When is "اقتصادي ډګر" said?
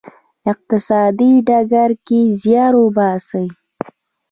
0.51-1.91